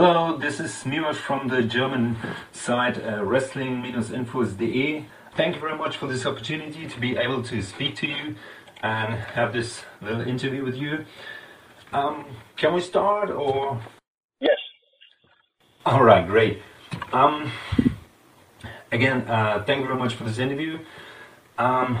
[0.00, 2.16] Hello, this is Milos from the German
[2.52, 5.04] site uh, wrestling-infos.de.
[5.34, 8.36] Thank you very much for this opportunity to be able to speak to you
[8.80, 11.04] and have this little interview with you.
[11.92, 12.26] Um,
[12.56, 13.82] can we start or?
[14.38, 14.58] Yes.
[15.84, 16.62] All right, great.
[17.12, 17.50] Um,
[18.92, 20.78] again, uh, thank you very much for this interview.
[21.58, 21.98] Um,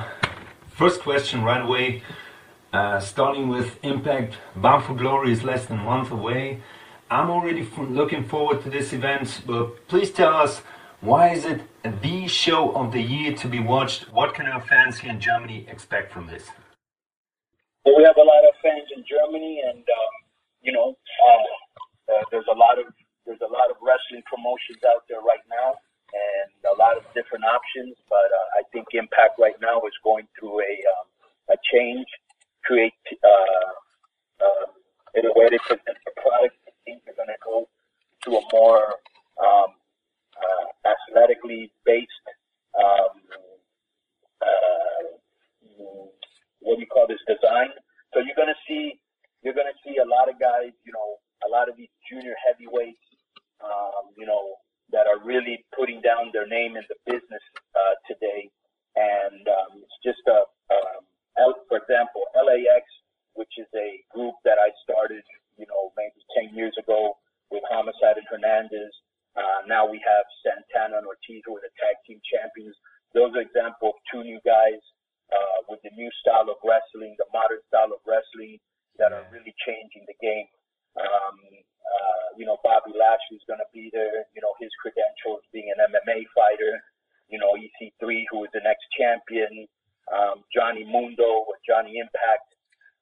[0.68, 2.04] first question right away.
[2.72, 6.62] Uh, starting with Impact, Bound for Glory is less than a month away.
[7.10, 10.60] I'm already looking forward to this event, but please tell us
[11.00, 11.62] why is it
[12.02, 14.12] the show of the year to be watched?
[14.12, 16.50] What can our fans here in Germany expect from this?
[17.84, 20.12] Well, we have a lot of fans in Germany, and um,
[20.60, 22.92] you know, uh, uh, there's a lot of
[23.24, 25.80] there's a lot of wrestling promotions out there right now,
[26.12, 27.96] and a lot of different options.
[28.10, 31.06] But uh, I think Impact right now is going through a um,
[31.54, 32.06] a change,
[32.64, 32.92] create
[33.24, 34.66] uh, uh,
[35.14, 36.57] in a way they present the product
[36.88, 37.68] think you're going to go
[38.24, 38.96] to a more
[39.36, 39.76] um,
[40.32, 42.28] uh, athletically based,
[42.80, 43.12] um,
[44.40, 45.04] uh,
[46.64, 47.68] what do you call this design?
[48.14, 48.96] So you're going to see
[49.44, 52.34] you're going to see a lot of guys, you know, a lot of these junior
[52.42, 53.06] heavyweights,
[53.62, 54.58] um, you know,
[54.90, 57.44] that are really putting down their name in the business
[57.76, 58.50] uh, today.
[58.98, 60.42] And um, it's just a,
[60.74, 62.82] um, for example, LAX,
[63.38, 65.22] which is a group that I started
[65.58, 67.18] you know, maybe 10 years ago
[67.50, 68.94] with Homicide and Hernandez.
[69.34, 72.78] Uh, now we have Santana and Ortiz who are the tag team champions.
[73.12, 74.80] Those are examples of two new guys
[75.34, 78.62] uh, with the new style of wrestling, the modern style of wrestling
[79.02, 80.48] that are really changing the game.
[80.98, 81.36] Um,
[81.86, 84.26] uh, you know, Bobby Lashley's going to be there.
[84.34, 86.82] You know, his credentials being an MMA fighter.
[87.30, 89.68] You know, EC3, who is the next champion.
[90.08, 92.48] Um, Johnny Mundo or Johnny Impact.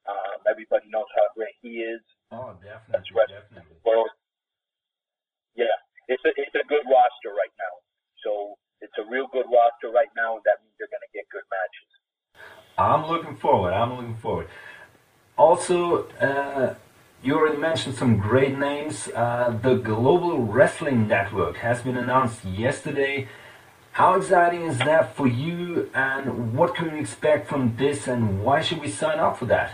[0.06, 2.02] Um, everybody knows how great he is.
[2.32, 3.78] Oh, definitely, That's definitely.
[3.84, 4.04] Well,
[5.54, 5.70] yeah,
[6.08, 7.74] it's a it's a good roster right now.
[8.24, 10.42] So it's a real good roster right now.
[10.44, 11.90] That means they're going to get good matches.
[12.78, 13.72] I'm looking forward.
[13.72, 14.48] I'm looking forward.
[15.38, 16.74] Also, uh,
[17.22, 19.08] you already mentioned some great names.
[19.14, 23.28] Uh, the Global Wrestling Network has been announced yesterday.
[23.92, 28.60] How exciting is that for you, and what can we expect from this, and why
[28.60, 29.72] should we sign up for that?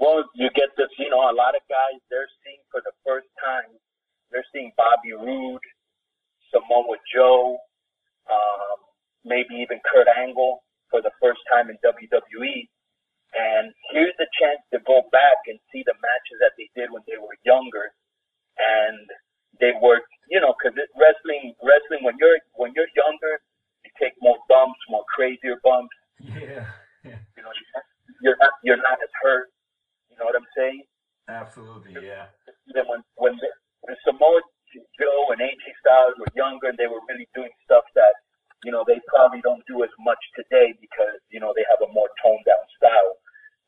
[0.00, 3.28] Well, you get this, you know, a lot of guys they're seeing for the first
[3.38, 3.70] time.
[4.32, 5.62] They're seeing Bobby Roode,
[6.50, 7.58] Samoa Joe,
[8.30, 8.78] um,
[9.24, 12.68] maybe even Kurt Angle for the first time in WWE.
[13.38, 17.06] And here's the chance to go back and see the matches that they did when
[17.06, 17.94] they were younger,
[18.58, 19.06] and
[19.62, 23.38] they were, you know, because wrestling, wrestling when you're when you're younger,
[23.86, 25.94] you take more bumps, more crazier bumps.
[26.18, 26.66] Yeah.
[27.06, 27.22] yeah.
[27.38, 27.54] You know,
[28.22, 29.54] you're not you're not as hurt
[30.10, 30.82] You know what I'm saying?
[31.28, 32.32] Absolutely, yeah.
[32.74, 33.38] Then when when,
[33.86, 34.42] when Samoa
[34.74, 38.14] Joe and AJ Styles were younger and they were really doing stuff that
[38.64, 41.92] you know they probably don't do as much today because you know they have a
[41.92, 43.14] more toned down style.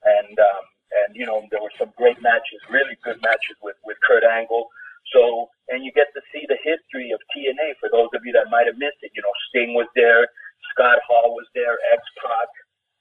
[0.01, 0.65] And um,
[1.05, 4.73] and you know there were some great matches, really good matches with with Kurt Angle.
[5.13, 8.49] So and you get to see the history of TNA for those of you that
[8.49, 9.13] might have missed it.
[9.13, 10.25] You know Sting was there,
[10.73, 12.49] Scott Hall was there, X Pac.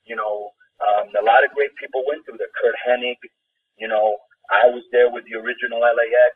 [0.04, 2.52] You know um, a lot of great people went through there.
[2.56, 3.20] Curt Hennig,
[3.76, 4.16] you know,
[4.48, 6.34] I was there with the original LAX.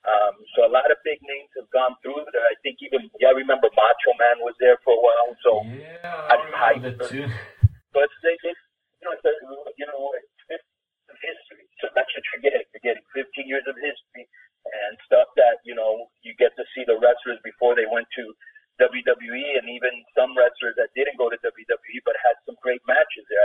[0.00, 2.46] Um, so a lot of big names have gone through there.
[2.46, 5.30] I think even yeah, I remember Macho Man was there for a while.
[5.44, 7.28] So yeah, I remember that too.
[7.92, 9.34] But they, they, you know, it's a,
[9.76, 10.00] you know,
[10.48, 10.64] it's
[11.20, 11.68] history.
[11.84, 12.64] So that's what you're getting.
[12.72, 14.24] You're getting 15 years of history
[14.64, 18.24] and stuff that you know you get to see the wrestlers before they went to
[18.80, 23.28] WWE, and even some wrestlers that didn't go to WWE but had some great matches
[23.28, 23.44] there.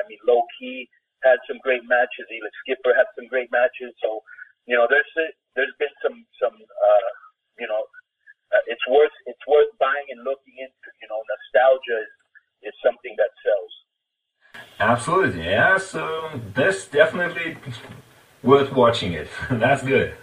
[0.65, 0.89] Ki
[1.21, 2.25] had some great matches.
[2.33, 3.93] Elix Skipper had some great matches.
[4.01, 4.21] So,
[4.65, 5.05] you know, there's
[5.53, 7.09] there's been some some uh,
[7.59, 7.85] you know,
[8.53, 10.87] uh, it's worth it's worth buying and looking into.
[11.01, 13.73] You know, nostalgia is, is something that sells.
[14.79, 15.77] Absolutely, yeah.
[15.77, 17.57] So that's definitely
[18.43, 19.27] worth watching it.
[19.51, 20.13] that's good.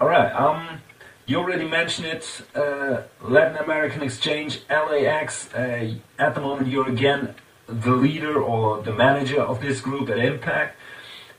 [0.00, 0.32] All right.
[0.32, 0.80] Um,
[1.26, 2.42] you already mentioned it.
[2.54, 5.52] Uh, Latin American Exchange, LAX.
[5.52, 7.34] Uh, at the moment, you're again
[7.82, 10.76] the leader or the manager of this group at Impact.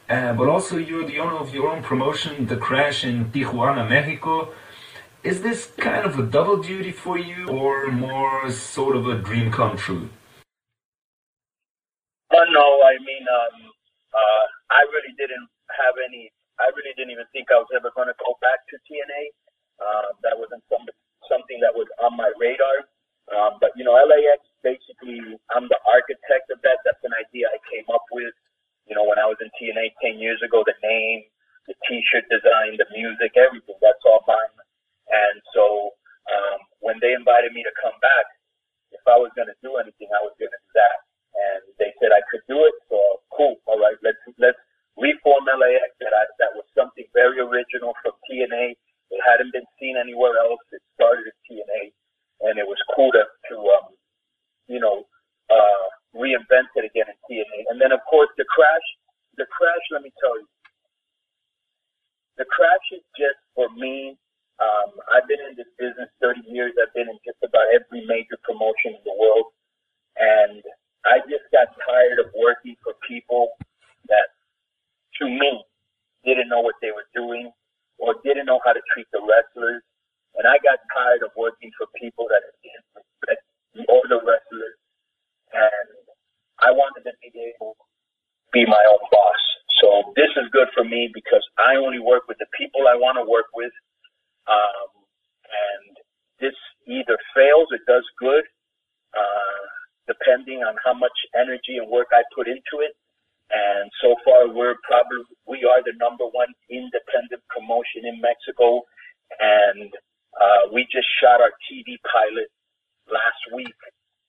[0.09, 4.53] Uh, but also you're the owner of your own promotion, The Crash in Tijuana, Mexico.
[5.19, 9.51] Is this kind of a double duty for you or more sort of a dream
[9.51, 10.07] come true?
[12.31, 13.67] Uh, no, I mean, um,
[14.15, 15.43] uh, I really didn't
[15.75, 19.23] have any, I really didn't even think I was ever going to TNA.
[19.83, 20.87] Uh, that wasn't some,
[21.27, 22.87] something that was on my radar.
[23.35, 25.19] Um, but, you know, LAX basically,
[25.51, 26.79] I'm the architect of that.
[26.87, 28.31] That's an idea I came up with,
[28.87, 31.27] you know, when I was in TNA 10 years ago, the name,
[31.67, 33.75] the T-shirt design, the music, everything.
[33.83, 34.55] That's all mine.
[35.09, 35.97] And so
[36.29, 38.25] um, when they invited me to come back,
[38.93, 40.97] if I was going to do anything, I was going to do that.
[41.29, 42.75] And they said I could do it.
[42.89, 42.97] So
[43.33, 43.57] cool.
[43.69, 44.57] All right, let's let's
[44.97, 45.93] reform LAX.
[46.01, 48.73] That I, that was something very original from TNA.
[49.09, 50.61] It hadn't been seen anywhere else.
[50.73, 51.93] It started at TNA,
[52.49, 53.93] and it was cool to to um,
[54.65, 55.05] you know
[55.53, 55.85] uh,
[56.17, 57.69] reinvent it again in TNA.
[57.69, 58.87] And then of course the crash.
[59.37, 59.85] The crash.
[59.93, 60.49] Let me tell you,
[62.41, 64.17] the crash is just for me
[64.59, 66.73] um, I've been in this business 30 years.
[66.77, 69.53] I've been in just about every major promotion in the world.
[70.17, 70.61] And
[71.07, 73.55] I just got tired of working for people
[74.11, 74.35] that,
[75.21, 75.63] to me,
[76.25, 77.51] didn't know what they were doing
[77.97, 79.83] or didn't know how to treat the wrestlers.
[80.35, 83.43] And I got tired of working for people that didn't respect
[83.75, 84.77] the older wrestlers.
[85.55, 85.89] And
[86.59, 87.85] I wanted to be able to
[88.51, 89.41] be my own boss.
[89.79, 93.15] So this is good for me because I only work with the people I want
[93.15, 93.71] to work with
[94.49, 94.89] um,
[95.45, 95.93] and
[96.41, 96.57] this
[96.89, 98.45] either fails or does good,
[99.13, 99.61] uh,
[100.09, 102.97] depending on how much energy and work I put into it.
[103.49, 108.85] And so far, we're probably we are the number one independent promotion in Mexico,
[109.41, 109.89] and
[110.37, 112.49] uh, we just shot our TV pilot
[113.09, 113.79] last week,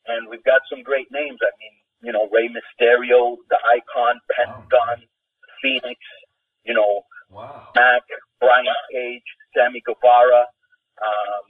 [0.08, 1.38] and we've got some great names.
[1.44, 5.04] I mean, you know, Rey Mysterio, the Icon, Pentagon,
[5.60, 6.00] Fenix,
[6.64, 7.68] you know, wow.
[7.76, 8.02] Mac,
[8.40, 10.48] Brian Cage, Sammy Guevara.
[11.00, 11.44] Um,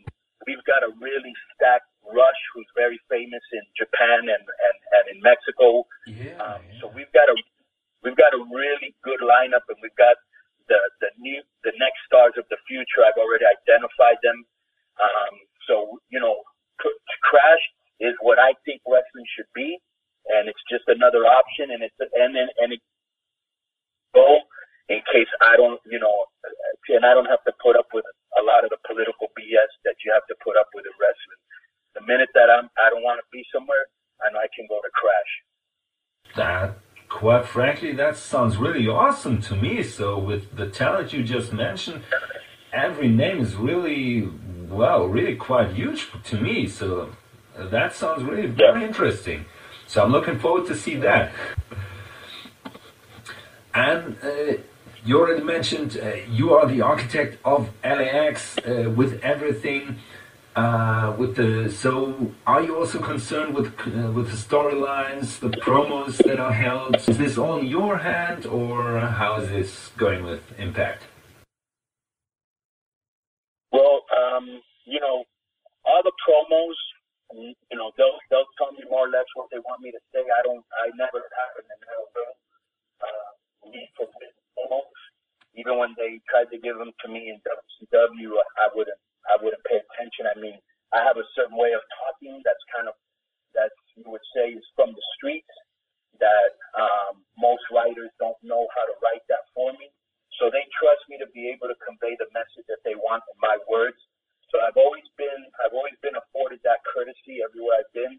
[0.47, 5.19] we've got a really stacked Rush, who's very famous in Japan and, and, and in
[5.23, 5.87] Mexico.
[6.09, 6.81] Yeah, um, yeah.
[6.81, 7.37] So we've got a
[8.03, 10.17] we've got a really good lineup, and we've got
[10.67, 13.05] the the new the next stars of the future.
[13.05, 14.43] I've already identified them.
[14.99, 15.35] Um,
[15.69, 16.41] so you know,
[16.81, 17.63] Crash
[18.01, 19.79] is what I think wrestling should be,
[20.33, 22.81] and it's just another option, and it's and and, and it
[24.15, 24.41] go
[24.91, 26.27] in case I don't, you know,
[26.91, 28.05] and I don't have to put up with
[28.39, 31.41] a lot of the political BS that you have to put up with in wrestling.
[31.95, 33.87] The minute that I'm, I don't want to be somewhere,
[34.19, 35.33] I know I can go to crash.
[36.37, 39.83] That, quite frankly, that sounds really awesome to me.
[39.83, 42.03] So, with the talent you just mentioned,
[42.73, 44.29] every name is really,
[44.69, 46.67] well, really quite huge to me.
[46.67, 47.11] So,
[47.69, 49.45] that sounds really very interesting.
[49.87, 51.33] So, I'm looking forward to see that.
[53.75, 54.59] And uh,
[55.05, 59.99] you already mentioned uh, you are the architect of LAX uh, with everything.
[60.57, 66.19] Uh, with the so, are you also concerned with uh, with the storylines, the promos
[66.19, 66.97] that are held?
[66.97, 71.05] Is this all in your hand, or how is this going with Impact?
[73.71, 75.23] Well, um, you know,
[75.85, 76.75] all the promos,
[77.35, 80.23] you know, they'll they'll tell me more or less what they want me to say.
[80.23, 82.31] I don't, I never happen to know them.
[83.01, 83.31] Uh,
[83.71, 84.11] need for
[84.59, 85.01] promos.
[85.55, 89.63] Even when they tried to give them to me in WCW, I wouldn't, I wouldn't
[89.67, 90.31] pay attention.
[90.31, 90.59] I mean,
[90.95, 92.95] I have a certain way of talking that's kind of,
[93.55, 95.51] that you would say is from the streets.
[96.19, 99.89] That um, most writers don't know how to write that for me.
[100.41, 103.37] So they trust me to be able to convey the message that they want in
[103.45, 104.01] my words.
[104.49, 108.17] So I've always been I've always been afforded that courtesy everywhere I've been.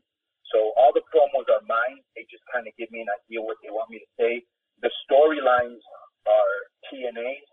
[0.53, 2.03] So all the promos are mine.
[2.13, 4.45] They just kind of give me an idea what they want me to say.
[4.85, 5.81] The storylines
[6.29, 6.55] are
[6.87, 7.49] TNA's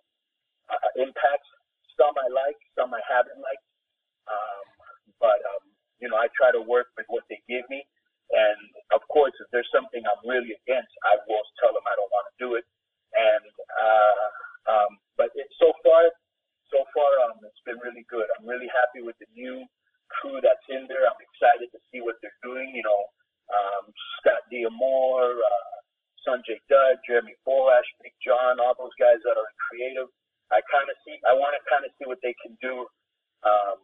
[0.69, 1.49] uh, impacts.
[1.97, 3.67] Some I like, some I haven't liked.
[4.29, 4.67] Um,
[5.17, 5.65] but um,
[5.99, 7.83] you know, I try to work with what they give me.
[8.29, 8.61] And
[8.93, 12.27] of course, if there's something I'm really against, I will tell them I don't want
[12.29, 12.67] to do it.
[13.17, 14.27] And uh,
[14.69, 16.13] um, but it, so far,
[16.69, 18.29] so far, um, it's been really good.
[18.37, 19.65] I'm really happy with the new
[20.13, 20.39] crew
[20.99, 21.07] there.
[21.07, 22.75] I'm excited to see what they're doing.
[22.75, 23.01] You know,
[23.55, 25.75] um, Scott D'Amore, uh,
[26.27, 30.11] Sanjay Dutt, Jeremy Borash, Big John, all those guys that are creative.
[30.51, 31.15] I kind of see.
[31.23, 32.91] I want to kind of see what they can do.
[33.47, 33.79] Um,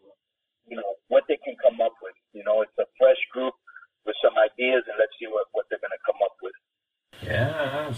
[0.66, 2.16] you know, what they can come up with.
[2.34, 3.54] You know, it's a fresh group
[4.02, 6.56] with some ideas, and let's see what what they're going to come up with.
[7.22, 7.94] Yeah,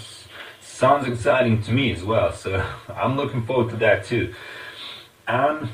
[0.61, 2.33] sounds exciting to me as well.
[2.33, 4.35] So I'm looking forward to that too.
[5.27, 5.71] Um,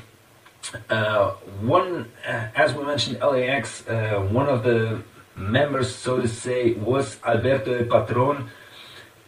[1.61, 5.03] one, uh, as we mentioned, LAX, uh, one of the
[5.35, 8.49] members, so to say, was Alberto de Patron.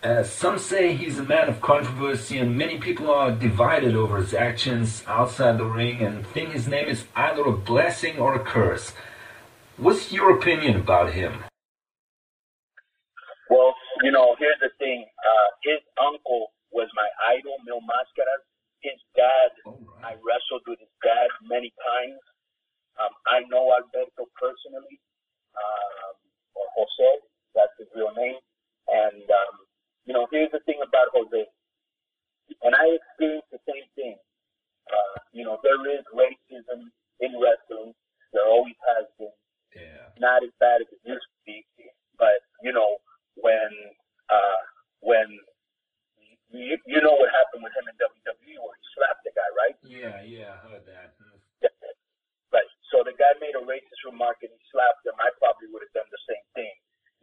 [0.04, 4.34] Uh, some say he's a man of controversy, and many people are divided over his
[4.34, 8.94] actions outside the ring and think his name is either a blessing or a curse.
[9.78, 11.44] What's your opinion about him?
[13.50, 13.74] Well,
[14.04, 15.06] you know, here's the thing.
[15.06, 18.46] Uh, his uncle was my idol, Mil Mascaras
[18.86, 19.52] his dad.
[19.66, 20.14] Right.
[20.14, 22.22] I wrestled with his dad many times.
[23.02, 25.02] Um, I know Alberto personally,
[25.58, 26.16] um,
[26.54, 27.12] or Jose,
[27.58, 28.40] that's his real name.
[28.88, 29.56] And, um,
[30.06, 31.44] you know, here's the thing about Jose.
[32.62, 34.16] And I experienced the same thing.
[34.88, 37.92] Uh, you know, there is racism in wrestling.
[38.32, 39.34] There always has been.
[39.74, 40.14] Yeah.
[40.22, 41.66] Not as bad as it used to be,
[42.16, 43.02] but, you know,
[43.36, 43.72] when,
[44.30, 44.62] uh,
[45.02, 45.28] when
[46.58, 49.76] you, you know what happened with him in WWE where he slapped the guy, right?
[49.84, 51.10] Yeah, yeah, I heard that.
[52.54, 52.72] Right.
[52.88, 55.18] So the guy made a racist remark and he slapped him.
[55.20, 56.72] I probably would have done the same thing,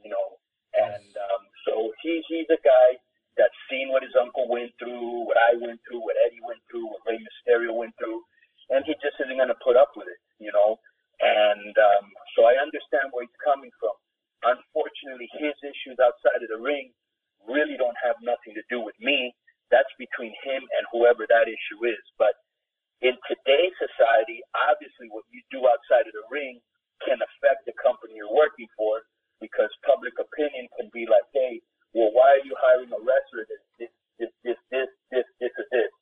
[0.04, 0.36] you know.
[0.76, 3.00] And um, so he he's a guy
[3.36, 6.84] that's seen what his uncle went through, what I went through, what Eddie went through,
[6.88, 8.20] what Rey Mysterio went through,
[8.68, 10.76] and he just isn't going to put up with it, you know.
[11.20, 13.94] And um, so I understand where he's coming from.
[14.42, 16.90] Unfortunately, his issues outside of the ring
[17.46, 19.32] really don't have nothing to do with me.
[19.70, 22.04] That's between him and whoever that issue is.
[22.18, 22.36] But
[23.00, 26.58] in today's society, obviously what you do outside of the ring
[27.06, 29.02] can affect the company you're working for
[29.42, 31.58] because public opinion can be like, hey,
[31.92, 35.68] well, why are you hiring a wrestler this, this, this, this, this, this, this, or
[35.74, 35.92] this?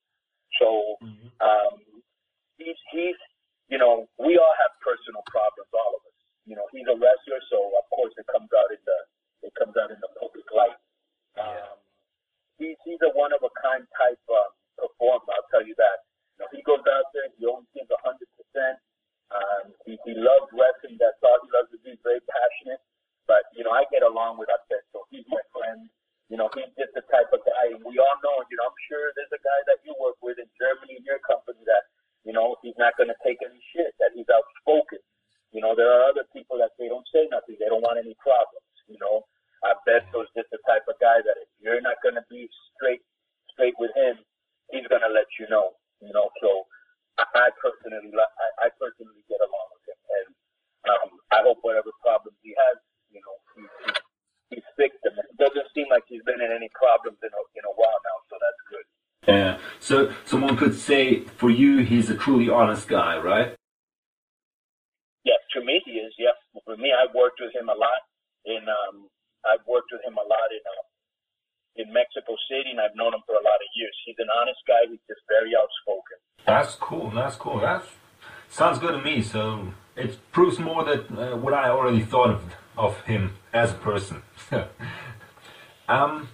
[0.61, 0.69] So,
[1.03, 1.31] mm-hmm.
[1.41, 1.75] um,
[2.61, 3.19] he's, he's,
[3.73, 6.19] you know, we all have personal problems, all of us.
[6.47, 8.99] You know, he's a wrestler, so of course it comes out in the,
[9.49, 10.79] it comes out in the public light.
[11.41, 11.81] Um,
[12.61, 16.07] he's, he's a one of a kind type, um, performer, I'll tell you that.
[16.37, 18.79] You know, he goes out there, he always gives a hundred percent.
[20.11, 20.99] Um, he, he loves wrestling.
[20.99, 21.95] That's all he loves to do.
[21.95, 22.83] He's very passionate.
[23.31, 24.51] But, you know, I get along with
[24.91, 25.87] so He's my friend.
[26.31, 28.81] You know, he's just the type of guy, and we all know, you know, I'm
[28.87, 31.91] sure there's a guy that you work with in Germany in your company that,
[32.23, 35.03] you know, he's not going to take any shit, that he's outspoken.
[35.51, 37.59] You know, there are other people that they don't say nothing.
[37.59, 39.27] They don't want any problems, you know.
[39.67, 42.47] I bet was just the type of guy that if you're not going to be
[42.79, 43.03] straight,
[43.51, 44.23] straight with him,
[44.71, 46.31] he's going to let you know, you know.
[46.39, 46.71] So
[47.19, 50.29] I, I personally, I, I personally get along with him, and
[50.95, 52.79] um, I hope whatever problems he has,
[53.11, 53.91] you know, he, he,
[54.57, 55.19] he's fixed them.
[55.19, 58.19] It doesn't seem like he's been in any problems in a, in a while now,
[58.31, 58.87] so that's good.
[59.29, 59.59] Yeah.
[59.81, 63.57] So someone could say for you, he's a truly honest guy, right?
[65.25, 66.15] Yeah, to me he is.
[66.17, 68.01] Yeah, for me, I've worked with him a lot.
[68.47, 69.09] In um,
[69.45, 73.21] I've worked with him a lot in uh, in Mexico City, and I've known him
[73.27, 73.95] for a lot of years.
[74.07, 74.87] He's an honest guy.
[74.89, 76.19] He's just very outspoken.
[76.47, 77.11] That's cool.
[77.11, 77.61] That's cool.
[77.61, 77.85] That
[78.49, 79.23] sounds good to me.
[79.23, 82.43] So it proves more that uh, what I already thought of
[82.79, 84.23] of him as a person.
[85.89, 86.29] um,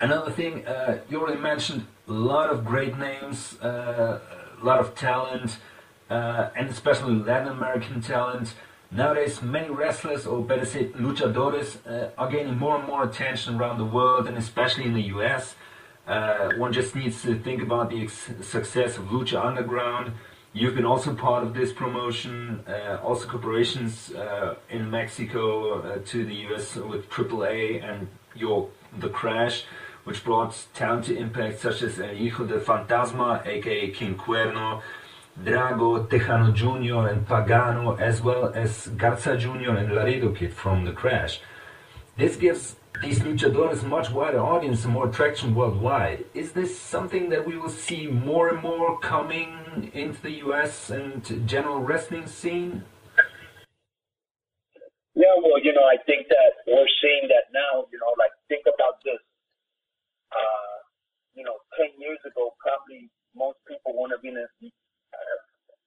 [0.00, 4.20] another thing, uh, you already mentioned a lot of great names, uh,
[4.60, 5.58] a lot of talent,
[6.10, 8.54] uh, and especially Latin American talent.
[8.90, 13.78] Nowadays, many wrestlers, or better said, luchadores, uh, are gaining more and more attention around
[13.78, 15.54] the world, and especially in the US.
[16.06, 20.12] Uh, one just needs to think about the success of Lucha Underground,
[20.54, 26.24] You've been also part of this promotion, uh, also corporations uh, in Mexico uh, to
[26.24, 29.64] the US with AAA and your The Crash,
[30.08, 34.80] which brought talent to impact such as El Hijo de Fantasma, aka King Cuerno,
[35.44, 37.10] Drago, Tejano Jr.
[37.10, 39.72] and Pagano, as well as Garza Jr.
[39.72, 41.42] and Laredo Kid from The Crash.
[42.16, 46.24] This gives these luchadores much wider audience and more traction worldwide.
[46.32, 51.46] Is this something that we will see more and more coming into the US and
[51.46, 52.82] general wrestling scene?
[55.14, 57.84] Yeah, well, you know, I think that we're seeing that now.
[57.92, 59.20] You know, like think about this.
[60.32, 60.76] Uh,
[61.34, 65.38] you know, ten years ago, probably most people wouldn't have even uh,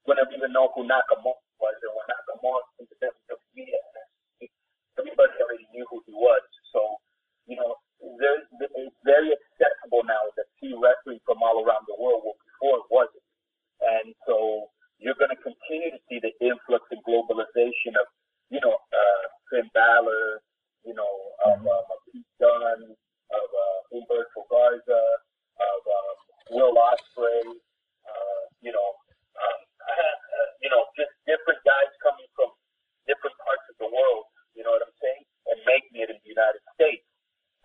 [0.07, 3.67] wouldn't have even know who Nakamura was, and when Nakamura in the WWE,
[5.01, 6.41] everybody already knew who he was.
[6.73, 7.01] So,
[7.49, 8.45] you know, there's,
[8.77, 12.87] it's very accessible now to see wrestling from all around the world, where before it
[12.89, 13.27] wasn't.
[13.81, 18.05] And so you're going to continue to see the influx and globalization of,
[18.49, 20.41] you know, uh, Finn Balor,
[20.85, 21.13] you know,
[21.45, 22.93] of um, Pete Dunne,
[23.33, 25.03] of uh, Humberto Garza,
[25.61, 26.17] of um,
[26.57, 27.45] Will Ospreay,
[28.05, 28.89] uh, you know,
[29.37, 32.53] um, uh, you know, just different guys coming from
[33.09, 34.25] different parts of the world.
[34.55, 35.23] You know what I'm saying?
[35.49, 37.07] And making it in the United States.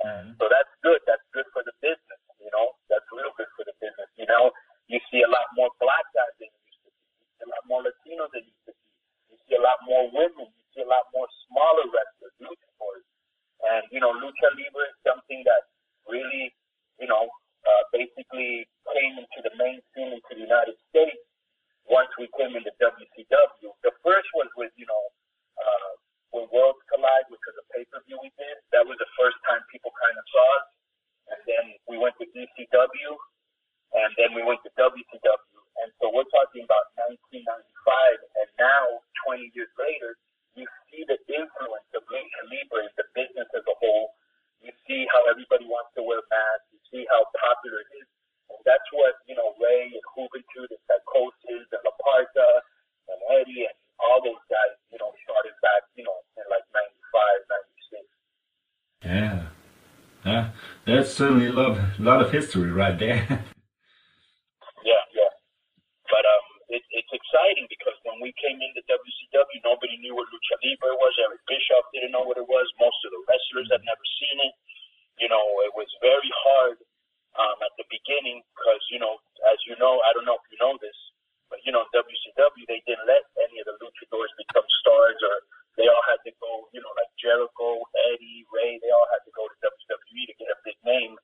[0.01, 0.39] Mm-hmm.
[0.39, 1.01] So that's good.
[1.09, 2.21] That's good for the business.
[2.39, 4.09] You know, that's real good for the business.
[4.15, 4.53] You know,
[4.87, 7.11] you see a lot more black guys than you used to see.
[7.11, 8.93] You see a lot more Latinos than you used to see.
[9.33, 10.47] You see a lot more women.
[10.47, 13.05] You see a lot more smaller wrestlers, luchadors.
[13.67, 15.69] And, you know, lucha libre is something that
[16.07, 16.53] really,
[17.01, 17.27] you know,
[17.67, 21.19] uh, basically came into the mainstream into the United States
[21.89, 23.75] once we came into WCW.
[23.83, 25.03] The first was with, you know,
[25.59, 25.91] uh,
[26.37, 28.61] when Worlds Collide, which was a pay per view we did.
[28.77, 30.69] That was the first time people kind of saw us.
[31.33, 33.11] And then we went to ECW,
[33.97, 35.61] and then we went to WCW.
[35.83, 38.85] And so we're talking about 1995, and now
[39.27, 40.17] 20 years later,
[40.55, 44.17] you see the influence of Lucha Libre, the business as a whole.
[44.61, 46.69] You see how everybody wants to wear masks.
[46.73, 48.09] You see how popular it is.
[48.55, 52.49] And that's what, you know, Rey and Juventud and Psicosis and La Parka
[53.13, 56.25] and Eddie and all those guys, you know, started back, you know,
[60.87, 63.25] That's certainly a lot, a lot of history right there.
[64.91, 65.33] yeah, yeah.
[66.13, 70.57] But um, it, it's exciting because when we came into WCW, nobody knew what lucha
[70.61, 71.15] libre was.
[71.25, 72.69] Eric Bischoff didn't know what it was.
[72.77, 74.55] Most of the wrestlers had never seen it.
[75.17, 76.77] You know, it was very hard
[77.41, 79.17] um, at the beginning because you know,
[79.49, 80.99] as you know, I don't know if you know this,
[81.49, 85.37] but you know, WCW they didn't let any of the luchadors become stars, or
[85.81, 86.69] they all had to go.
[86.77, 87.81] You know, like Jericho,
[88.13, 91.17] Eddie, Rey, they all had to go to WWE to get a big name.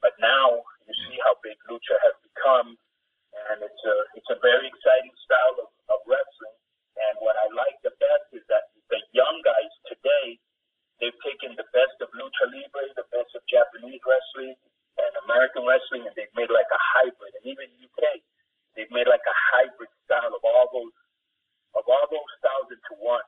[0.00, 2.78] But now you see how big lucha has become,
[3.50, 6.56] and it's a it's a very exciting style of, of wrestling.
[6.98, 10.38] And what I like the best is that the young guys today,
[10.98, 14.54] they've taken the best of lucha libre, the best of Japanese wrestling
[14.98, 17.34] and American wrestling, and they've made like a hybrid.
[17.38, 18.22] And even UK,
[18.74, 20.94] they've made like a hybrid style of all those
[21.76, 23.26] of all those styles into one.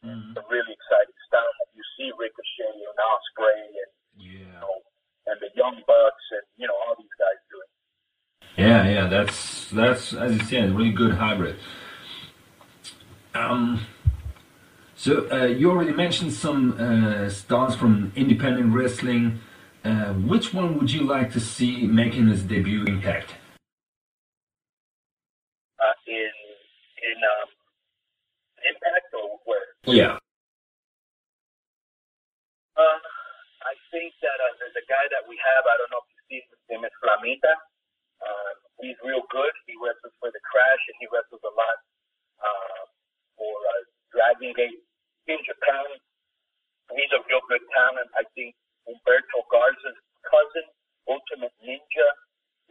[0.00, 0.32] Mm-hmm.
[0.32, 1.52] It's a really exciting style.
[1.76, 4.48] You see Ricochet and Ospreay and yeah.
[4.48, 4.80] you know,
[5.30, 7.70] and the Young Bucks and you know all these guys doing.
[8.56, 11.56] Yeah, yeah, that's that's as you said, really good hybrid.
[13.34, 13.86] Um,
[14.96, 19.40] so uh, you already mentioned some uh, stars from independent wrestling.
[19.82, 23.34] Uh, which one would you like to see making his debut Impact?
[26.06, 27.48] In in um,
[28.68, 29.60] impact or where?
[29.86, 30.18] Yeah.
[36.80, 37.54] Name is Flamita.
[38.24, 39.52] Uh, he's real good.
[39.68, 41.78] He wrestles for the Crash, and he wrestles a lot
[42.40, 42.82] uh,
[43.36, 43.80] for uh,
[44.16, 44.80] Dragon Gate
[45.28, 45.84] in Japan.
[46.96, 48.08] He's a real good talent.
[48.16, 48.56] I think
[48.88, 50.66] Humberto Garza's cousin,
[51.04, 52.08] Ultimate Ninja,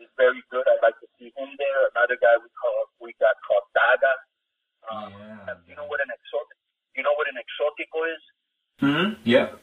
[0.02, 0.66] is very good.
[0.66, 1.80] I'd like to see him there.
[1.94, 4.14] Another guy we call we got called Daga.
[4.90, 5.56] Um, yeah.
[5.70, 6.58] You know what an exotic?
[6.98, 8.24] You know what an exotico is?
[8.82, 9.10] Hmm.
[9.24, 9.56] Yeah.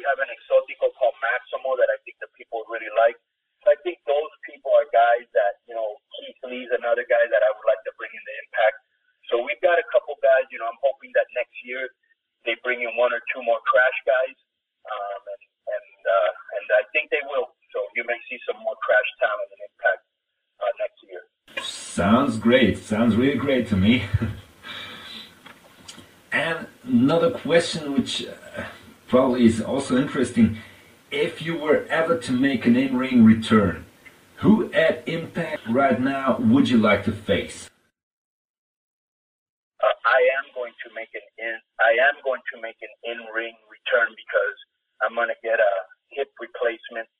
[0.00, 3.20] We have an exotico called Maximo that I think the people really like.
[3.68, 7.50] I think those people are guys that you know Keith Lee's another guy that I
[7.52, 8.80] would like to bring in the Impact.
[9.28, 10.48] So we've got a couple guys.
[10.48, 11.84] You know, I'm hoping that next year
[12.48, 14.40] they bring in one or two more Crash guys,
[14.88, 17.52] um, and and uh, and I think they will.
[17.76, 20.02] So you may see some more Crash talent in Impact
[20.64, 21.22] uh, next year.
[21.60, 22.80] Sounds great.
[22.80, 24.08] Sounds really great to me.
[26.32, 28.64] and another question, which uh,
[29.10, 30.56] probably is also interesting.
[31.10, 33.84] If you were ever to make an in ring return,
[34.36, 37.68] who at Impact right now would you like to face?
[39.82, 41.58] Uh, I am going to make an in.
[41.82, 44.56] I am going to make an in ring return because
[45.02, 45.74] I'm going to get a
[46.16, 47.10] hip replacement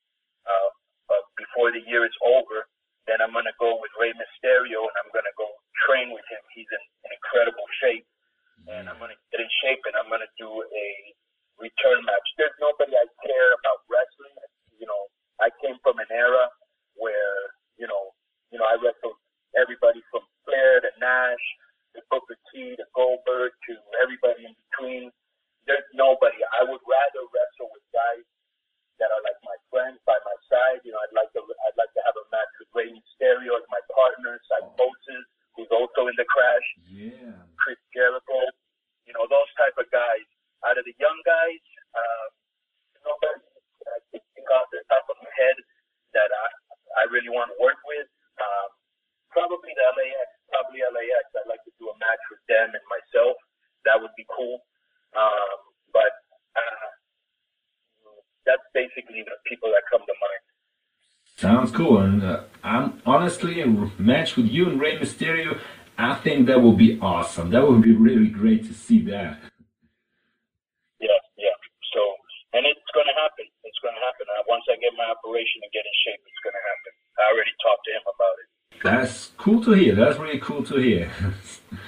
[0.49, 0.71] uh,
[1.13, 2.65] uh, before the year is over
[3.11, 5.51] then I'm going to go with Rey Mysterio and I'm going to go
[5.89, 6.39] train with him.
[6.55, 8.07] He's in, in incredible shape.
[8.71, 10.89] And I'm going to get in shape and I'm going to do a
[11.61, 12.29] return match.
[12.41, 14.37] There's nobody I care about wrestling.
[14.81, 15.03] You know,
[15.41, 16.49] I came from an era
[16.97, 18.13] where, you know,
[18.51, 19.17] you know, I wrestled
[19.55, 21.45] everybody from Flair to Nash
[21.95, 25.13] to Booker T to Goldberg to everybody in between.
[25.69, 26.41] There's nobody.
[26.59, 28.27] I would rather wrestle with guys
[28.99, 30.81] that are like my friends by my side.
[30.85, 33.67] You know, I'd like to I'd like to have a match with Rey Mysterio as
[33.73, 35.25] my partner, Psicosis,
[35.57, 36.69] who's also in the Crash.
[36.89, 37.37] Yeah.
[37.61, 38.41] Chris Jericho.
[39.09, 40.27] You know, those type of guys.
[40.69, 41.65] Out of the young guys,
[41.97, 42.29] um,
[43.07, 43.41] nobody
[43.89, 45.57] I think off the top of my head
[46.13, 46.47] that I
[47.01, 48.09] I really want to work with.
[48.41, 48.71] Um,
[49.33, 50.29] probably the LAX.
[50.51, 51.25] Probably LAX.
[51.39, 53.39] I'd like to do a match with them and myself.
[53.87, 54.61] That would be cool.
[55.17, 55.59] Um,
[55.95, 56.13] but
[56.55, 56.91] uh,
[58.47, 60.45] that's basically the people that come to mind.
[61.41, 65.59] Sounds cool, and uh, I'm honestly a match with you and Rey Mysterio.
[65.97, 67.51] I think that will be awesome.
[67.51, 69.41] That would be really great to see that.
[71.01, 71.57] Yeah, yeah.
[71.93, 72.01] So,
[72.53, 73.47] and it's going to happen.
[73.65, 74.27] It's going to happen.
[74.29, 76.93] Uh, once I get my operation and get in shape, it's going to happen.
[77.21, 78.49] I already talked to him about it.
[78.81, 79.95] That's cool to hear.
[79.95, 81.11] That's really cool to hear.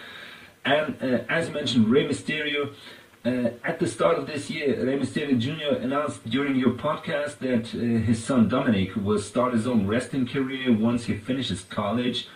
[0.65, 2.73] and uh, as mentioned, Rey Mysterio
[3.25, 5.83] uh, at the start of this year, Rey Mysterio Jr.
[5.83, 10.73] announced during your podcast that uh, his son Dominic will start his own wrestling career
[10.73, 12.27] once he finishes college.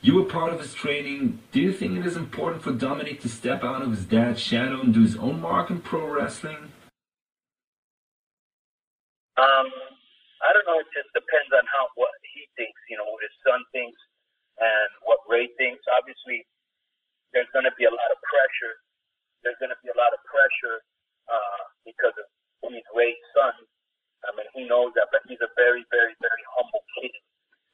[0.00, 1.40] You were part of his training.
[1.52, 4.80] Do you think it is important for Dominic to step out of his dad's shadow
[4.80, 6.72] and do his own mark in pro wrestling?
[9.36, 9.66] Um,
[10.44, 10.78] I don't know.
[10.80, 12.80] It just depends on how what he thinks.
[12.88, 13.98] You know, what his son thinks
[14.64, 15.84] and what Rey thinks.
[15.92, 16.48] Obviously,
[17.36, 18.74] there's going to be a lot of pressure.
[19.44, 20.80] There's going to be a lot of pressure
[21.28, 22.26] uh, because of
[22.64, 23.52] he's Rey's son.
[24.24, 27.12] I mean, he knows that, but he's a very, very, very humble kid.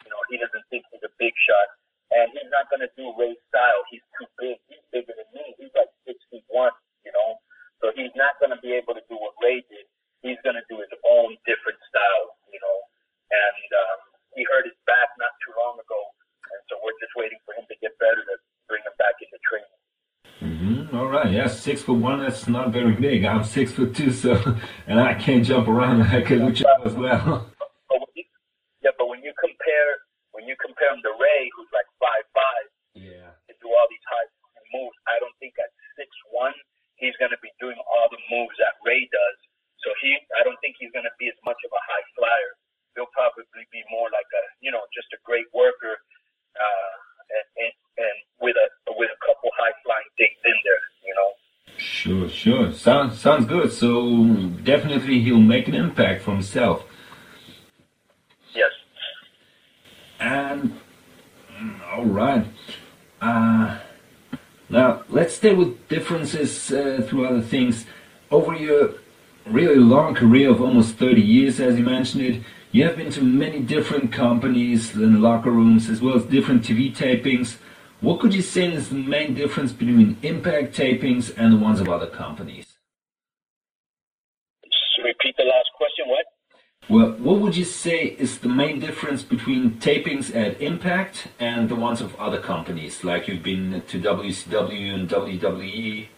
[0.03, 1.69] You know, he doesn't think he's a big shot,
[2.11, 3.87] and he's not going to do Rey's style.
[3.87, 4.59] He's too big.
[4.67, 5.55] He's bigger than me.
[5.63, 6.75] He's like six feet one.
[7.07, 7.39] You know,
[7.79, 9.87] so he's not going to be able to do what Rey did.
[10.27, 12.35] He's going to do his own different style.
[12.51, 12.77] You know,
[13.31, 13.99] and um,
[14.35, 16.01] he hurt his back not too long ago
[16.53, 18.35] and so we're just waiting for him to get better to
[18.69, 19.75] bring him back into training.
[20.41, 20.97] Mm-hmm.
[20.97, 22.21] All right, yeah, six foot one.
[22.21, 23.25] That's not very big.
[23.25, 27.51] I'm six foot two, so and I can't jump around like a luchador as well.
[53.21, 53.71] Sounds good.
[53.71, 54.25] So
[54.65, 56.85] definitely he'll make an impact for himself.
[58.55, 58.71] Yes.
[60.19, 60.81] And
[61.93, 62.47] all right.
[63.21, 63.79] Uh,
[64.71, 67.85] now let's stay with differences uh, through other things.
[68.31, 68.95] Over your
[69.45, 73.23] really long career of almost 30 years, as you mentioned it, you have been to
[73.23, 77.59] many different companies and locker rooms, as well as different TV tapings.
[78.01, 81.91] What could you say is the main difference between Impact tapings and the ones of
[81.91, 82.65] other companies?
[85.01, 86.07] Just repeat the last question.
[86.09, 86.27] What?
[86.91, 91.77] Well, what would you say is the main difference between tapings at Impact and the
[91.77, 96.09] ones of other companies, like you've been to WCW and WWE?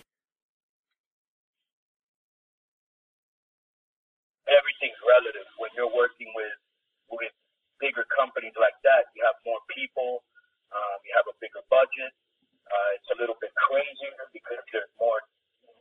[4.48, 5.46] Everything's relative.
[5.60, 6.56] When you're working with
[7.12, 7.32] with
[7.78, 10.24] bigger companies like that, you have more people,
[10.72, 12.12] um, you have a bigger budget.
[12.66, 15.20] Uh, it's a little bit crazier because there's more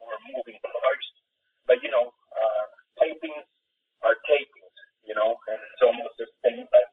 [0.04, 1.08] more moving parts.
[1.66, 2.66] But you know, uh,
[3.02, 3.48] tapings
[4.06, 4.76] are tapings.
[5.02, 6.68] You know, and it's almost the same.
[6.70, 6.86] But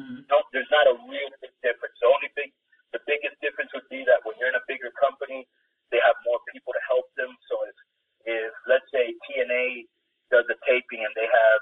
[0.00, 0.24] Mm-hmm.
[0.24, 1.92] no, there's not a real big difference.
[2.00, 2.48] The only big,
[2.96, 5.44] the biggest difference would be that when you're in a bigger company,
[5.92, 7.28] they have more people to help them.
[7.52, 7.76] So if,
[8.24, 9.84] if let's say TNA
[10.32, 11.60] does a taping and they have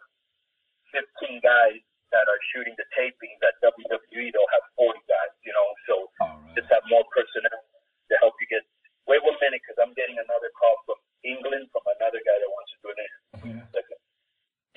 [1.26, 1.82] 15 guys
[2.14, 5.34] that are shooting the tapings at WWE, they'll have 40 guys.
[5.42, 6.54] You know, so All right.
[6.54, 8.62] just have more personnel to help you get.
[9.10, 12.70] Wait one minute, because I'm getting another call from England from another guy that wants
[12.70, 13.10] to do it.
[13.42, 13.66] Yeah.
[13.74, 13.98] Second.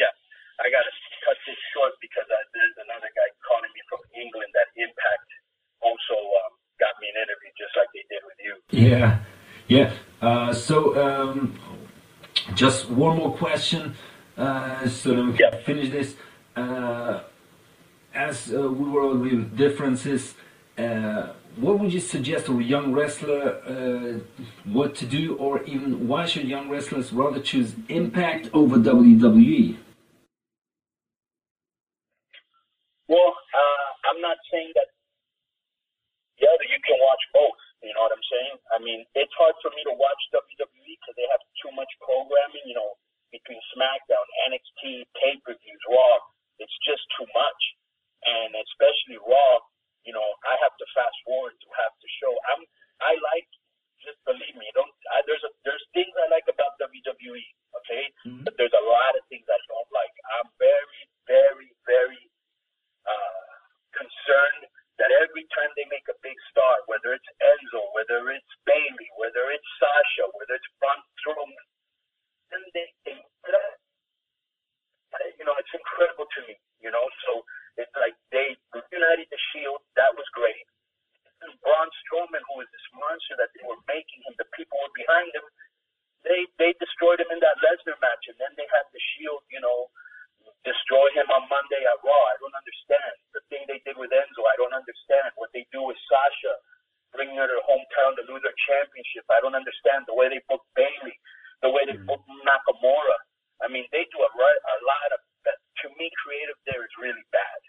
[0.02, 0.10] Yeah,
[0.58, 0.90] I gotta
[1.22, 5.30] cut this short because uh, there's another guy calling me from England that Impact
[5.86, 8.54] also um, got me an interview just like they did with you.
[8.74, 9.22] Yeah,
[9.70, 9.94] yeah.
[10.20, 11.56] Uh, so, um,
[12.56, 13.96] just one more question,
[14.38, 15.58] uh, so that we can Yeah.
[15.66, 16.16] finish this.
[16.56, 17.24] Uh,
[18.14, 20.36] as uh, we were all with differences,
[20.78, 24.20] uh, what would you suggest to a young wrestler uh,
[24.66, 28.78] what to do, or even why should young wrestlers rather choose Impact over?
[28.78, 29.78] WWE?
[33.08, 34.90] Well, uh, I'm not saying that
[36.40, 37.60] the other you can watch both.
[37.84, 38.56] You know what I'm saying?
[38.74, 42.64] I mean, it's hard for me to watch WWE because they have too much programming.
[42.66, 42.92] You know,
[43.34, 46.16] between SmackDown, NXT, pay-per-views, Raw.
[46.62, 47.62] It's just too much,
[48.30, 49.58] and especially Raw.
[50.06, 52.32] You know, I have to fast forward to have the show.
[52.54, 52.62] I'm
[53.02, 53.50] I like
[54.06, 54.68] just believe me.
[54.78, 57.42] Don't I, there's a there's things I like about WWE.
[57.74, 58.46] Okay, Mhm.
[58.46, 60.14] but there's a lot of things I don't like.
[60.38, 62.24] I'm very, very, very
[63.10, 63.48] uh,
[63.98, 64.70] concerned
[65.02, 69.50] that every time they make a big star, whether it's Enzo, whether it's Bayley, whether
[69.50, 71.66] it's Sasha, whether it's Braun Strowman,
[72.54, 73.18] and they, they
[75.40, 76.56] you know, it's incredible to me.
[76.84, 77.42] You know, so
[77.80, 79.80] it's like they reunited the Shield.
[79.96, 80.68] That was great.
[81.44, 84.94] And Braun Strowman, who was this monster that they were making him, the people were
[84.96, 85.46] behind him.
[86.24, 89.60] They they destroyed him in that Lesnar match, and then they had the Shield, you
[89.60, 89.92] know,
[90.64, 92.24] destroy him on Monday at Raw.
[92.32, 94.44] I don't understand the thing they did with Enzo.
[94.48, 96.56] I don't understand what they do with Sasha,
[97.12, 99.28] bringing her to her hometown to lose her championship.
[99.32, 101.16] I don't understand the way they book Bayley,
[101.60, 102.08] the way they Mm.
[102.08, 103.18] book Nakamura.
[103.60, 105.60] I mean, they do a, right, a lot of that.
[105.84, 107.60] To me, creative there is really bad,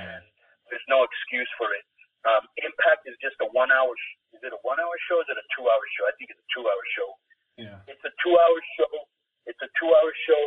[0.00, 0.24] and
[0.72, 1.84] there's no excuse for it.
[2.24, 3.92] Um, Impact is just a one-hour.
[3.92, 5.20] Sh- is it a one-hour show?
[5.20, 6.04] Or is it a two-hour show?
[6.08, 7.10] I think it's a two-hour show.
[7.56, 7.78] Yeah.
[7.86, 8.92] It's a two-hour show.
[9.44, 10.44] It's a two-hour show,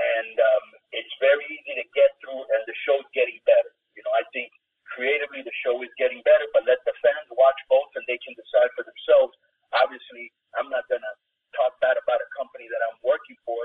[0.00, 2.40] and um, it's very easy to get through.
[2.40, 3.70] And the show's getting better.
[3.92, 4.48] You know, I think
[4.88, 6.48] creatively the show is getting better.
[6.56, 9.36] But let the fans watch both, and they can decide for themselves.
[9.76, 11.12] Obviously, I'm not gonna
[11.52, 13.60] talk bad about a company that I'm working for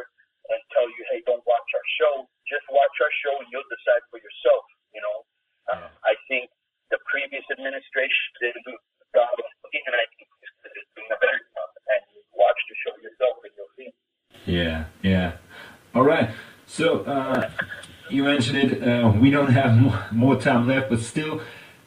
[0.52, 2.14] and tell you, hey, don't watch our show.
[2.48, 4.64] Just watch our show, and you'll decide for yourself.
[4.96, 5.18] You know,
[5.72, 6.48] uh, I think
[6.92, 8.80] the previous administration did a good
[9.16, 10.28] job of looking, and I think
[10.64, 11.68] this is doing a better job.
[11.92, 13.90] And you watch the show yourself, and you'll see.
[14.48, 15.30] Yeah, yeah.
[15.96, 16.32] All right.
[16.66, 17.52] So uh,
[18.10, 18.84] you mentioned it.
[18.84, 21.42] Uh, we don't have more, more time left, but still,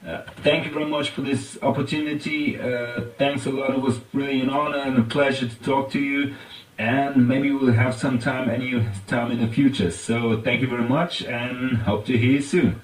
[0.07, 2.59] uh, thank you very much for this opportunity.
[2.59, 3.71] Uh, thanks a lot.
[3.71, 6.35] It was really an honor and a pleasure to talk to you.
[6.79, 9.91] And maybe we'll have some time, any time in the future.
[9.91, 12.81] So thank you very much, and hope to hear you soon.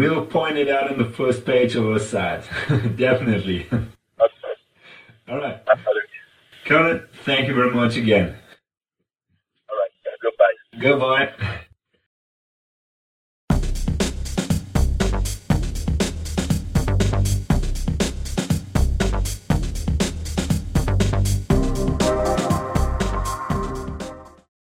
[0.00, 2.44] We'll point it out in the first page of our site.
[2.96, 3.66] Definitely.
[5.28, 5.60] All right.
[5.70, 7.06] Absolutely.
[7.26, 8.39] Thank you very much again.